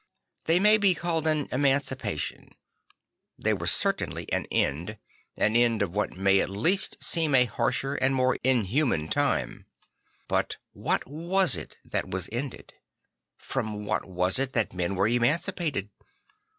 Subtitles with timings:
[0.45, 2.55] They may be called an emancipation;
[3.37, 4.97] they were certainly an end;
[5.37, 9.67] an end of what may at least seem a harsher and more inhuman time.
[10.27, 12.73] But what was it that was ended?
[13.37, 15.91] From what was it that men were emancipated?